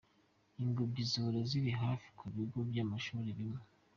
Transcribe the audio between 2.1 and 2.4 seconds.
ku